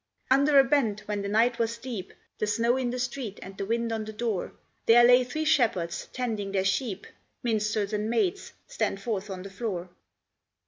Under 0.31 0.57
a 0.57 0.63
bent 0.63 1.01
when 1.07 1.21
the 1.21 1.27
night 1.29 1.59
was 1.59 1.77
deep, 1.77 2.11
The 2.39 2.47
snow 2.47 2.75
in 2.75 2.89
the 2.89 2.97
street, 2.97 3.39
and 3.43 3.55
the 3.55 3.67
wind 3.67 3.91
on 3.93 4.03
the 4.05 4.11
door, 4.11 4.53
There 4.87 5.03
lay 5.03 5.23
three 5.23 5.45
shepherds, 5.45 6.07
tending 6.11 6.53
their 6.53 6.65
sheep. 6.65 7.05
Minstrels 7.43 7.93
and 7.93 8.09
maids, 8.09 8.53
stand 8.65 8.99
forth 8.99 9.29
on 9.29 9.43
the 9.43 9.51
floor. 9.51 9.91